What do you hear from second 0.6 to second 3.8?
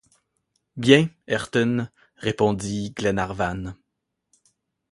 Bien, Ayrton, répondit Glenarvan.